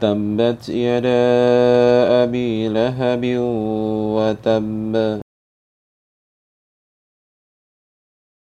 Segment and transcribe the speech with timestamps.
[0.00, 1.20] تبت يدا
[2.24, 3.24] أبي لهب
[4.16, 5.20] وتب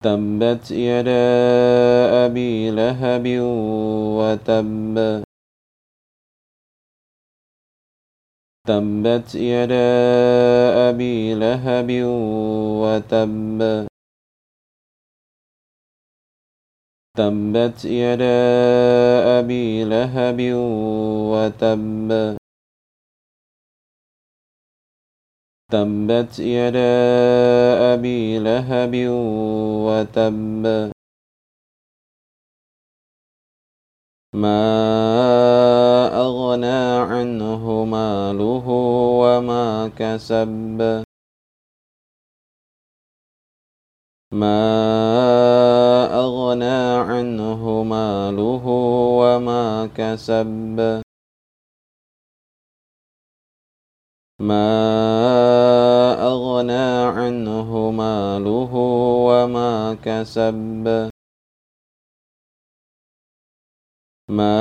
[0.03, 1.25] تبت يدا
[2.25, 3.25] أبي لهب
[4.17, 4.95] وتب
[8.67, 9.87] تبت يدا
[10.89, 11.89] أبي لهب
[12.81, 13.87] وتب
[17.17, 18.37] تبت يدا
[19.39, 20.37] أبي لهب
[21.31, 22.37] وتب
[25.71, 26.93] تبت يدا
[27.93, 28.93] أبي لهب
[29.87, 30.91] وتب
[34.33, 34.61] ما
[36.13, 38.67] أغنى عنه ماله
[39.21, 41.06] وما كسب
[50.27, 51.03] كسب
[54.39, 54.67] ما
[56.19, 58.73] أغنى عنه ماله
[59.27, 61.09] وما كسب.
[64.29, 64.55] ما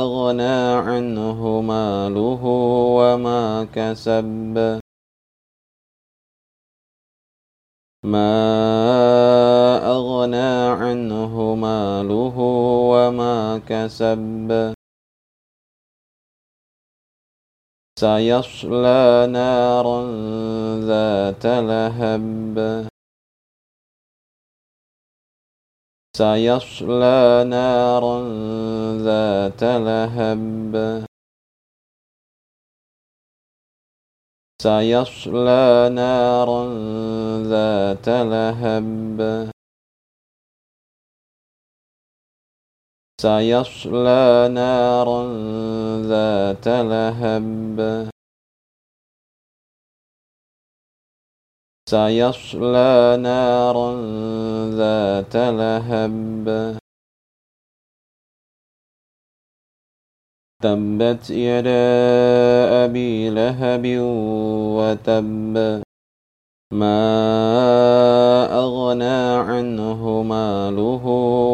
[0.00, 0.56] أغنى
[0.88, 2.44] عنه ماله
[2.98, 4.80] وما كسب.
[8.04, 8.57] ما
[13.88, 14.74] كسب
[17.98, 20.00] سيصلى نارا
[20.90, 22.56] ذات لهب.
[26.16, 28.16] سيصلى نارا
[29.08, 30.74] ذات لهب.
[34.62, 36.62] سيصلى نارا
[37.52, 39.57] ذات لهب.
[43.20, 45.22] سيصلى نارا
[46.06, 48.10] ذات لهب.
[51.90, 53.90] سيصلى نارا
[54.78, 56.78] ذات لهب.
[60.62, 61.82] تبت يدا
[62.84, 63.84] أبي لهب
[64.78, 65.87] وتب.
[66.72, 71.04] ما أغنى عنه ماله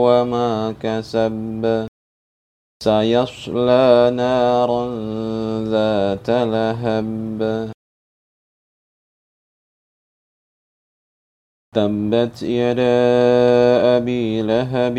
[0.06, 1.86] وما كسب
[2.82, 4.84] سيصلى نارا
[5.70, 7.40] ذات لهب
[11.74, 12.98] تبت يدا
[13.96, 14.96] أبي لهب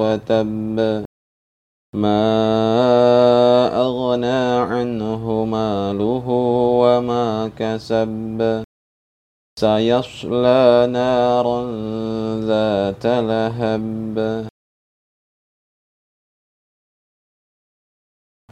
[0.00, 1.04] وتب
[1.94, 2.22] ما
[3.72, 6.28] أغنى عنه ماله
[6.84, 8.64] وما كسب
[9.64, 11.60] سيصلى نارا
[12.50, 14.16] ذات لهب.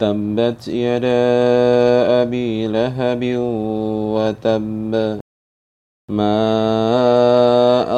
[0.01, 1.21] تبت يدا
[2.21, 3.21] أبي لهب
[4.15, 4.93] وتب.
[6.09, 6.37] ما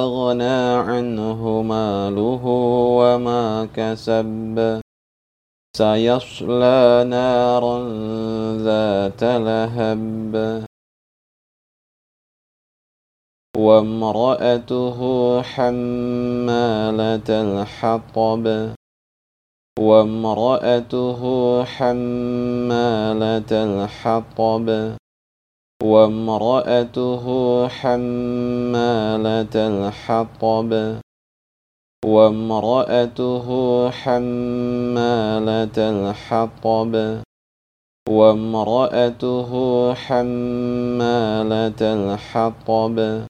[0.03, 2.43] أغنى عنه ماله
[2.99, 4.81] وما كسب.
[5.77, 7.77] سيصلى نارا
[8.67, 10.65] ذات لهب.
[13.57, 14.99] وامرأته
[15.41, 18.73] حمالة الحطب.
[19.79, 21.21] وامرأته
[21.63, 24.95] حمالة الحطب.
[25.83, 27.23] وامرأته
[27.67, 30.99] حمالة الحطب.
[32.05, 33.47] وامرأته
[33.89, 37.21] حمالة الحطب.
[38.09, 39.51] وامرأته
[39.94, 43.25] حمالة الحطب.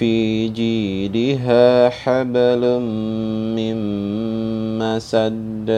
[0.00, 2.80] في جيدها حبل
[3.56, 3.76] من
[4.78, 5.68] مسد.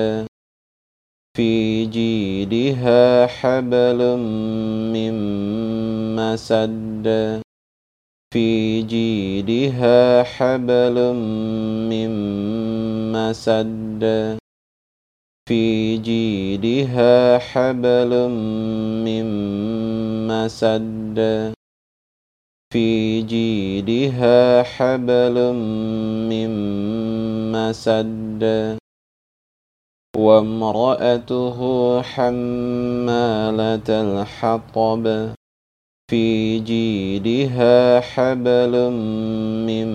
[1.37, 4.17] في جيدها حبل
[4.93, 5.15] من
[6.17, 7.07] مسد.
[8.33, 11.13] في جيدها حبل
[11.91, 12.13] من
[13.13, 14.03] مسد.
[15.49, 18.29] في جيدها حبل
[19.05, 19.27] من
[20.29, 21.56] مسد.
[22.73, 25.53] في جيدها حبل
[26.31, 26.51] من
[27.53, 28.43] مسد
[30.17, 31.59] وامرأته
[32.03, 35.35] حمالة الحطب.
[36.11, 38.91] في جيدها حبل
[39.67, 39.89] من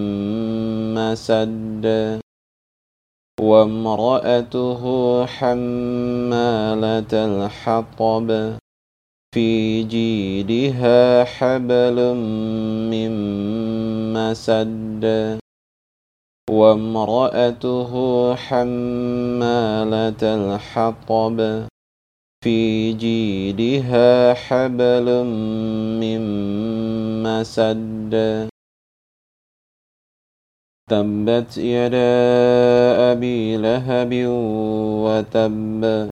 [0.96, 1.86] مسد
[3.42, 4.82] وامرأته
[5.26, 8.61] حمالة الحطب.
[9.34, 12.16] في جيدها حبل
[12.92, 13.12] من
[14.14, 15.40] مسد
[16.50, 17.92] وامرأته
[18.36, 21.68] حمالة الحطب.
[22.44, 25.24] في جيدها حبل
[26.02, 26.22] من
[27.24, 28.14] مسد.
[30.90, 32.12] تبت يدا
[33.12, 34.12] أبي لهب
[35.06, 36.12] وتب.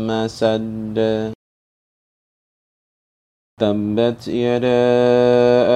[0.07, 0.97] مسد.
[3.59, 4.81] تبت يدا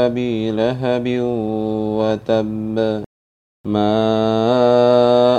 [0.05, 1.05] أبي لهب
[1.99, 3.03] وتب.
[3.65, 3.97] ما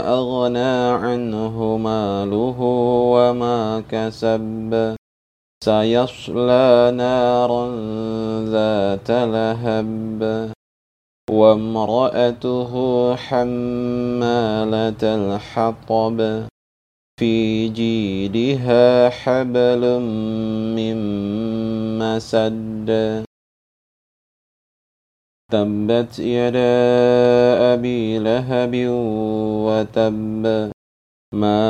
[0.08, 0.74] أغنى
[1.04, 2.60] عنه ماله
[3.14, 4.96] وما كسب.
[5.64, 7.70] سيصلى نارا
[8.44, 10.52] ذات لهب.
[11.30, 12.72] وامرأته
[13.16, 16.46] حمالة الحطب.
[17.18, 20.00] في جيدها حبل
[20.76, 20.96] من
[21.98, 23.24] مسد.
[25.52, 26.74] تبت يدا
[27.74, 28.72] أبي لهب
[29.66, 30.70] وتب.
[31.32, 31.60] ما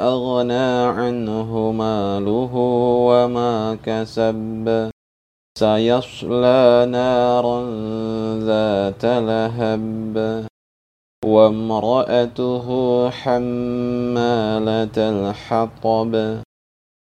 [0.00, 0.68] أغنى
[0.98, 2.54] عنه ماله
[3.08, 4.90] وما كسب.
[5.58, 7.60] سيصلى نارا
[8.38, 10.53] ذات لهب.
[11.24, 12.66] وامرأته
[13.10, 16.12] حمالة الحطب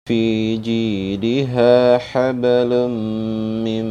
[0.08, 2.88] في جيدها حبل
[3.64, 3.86] من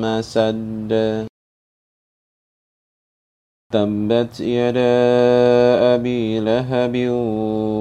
[0.00, 0.92] مسد.
[3.72, 5.00] تبت يدا
[5.94, 6.94] أبي لهب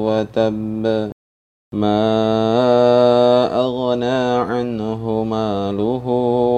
[0.08, 1.12] وتب
[1.74, 2.04] ما
[3.60, 4.22] أغنى
[4.52, 6.08] عنه ماله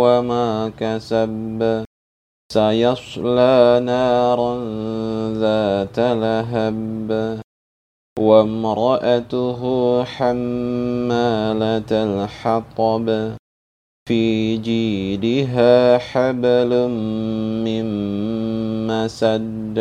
[0.04, 1.84] وما كسب
[2.54, 4.54] سيصلى نارا
[5.44, 7.40] ذات لهب
[8.20, 9.62] وامرأته
[10.04, 13.36] حمالة الحطب.
[14.08, 16.88] في جيدها حبل
[17.66, 17.86] من
[18.88, 19.80] مسد.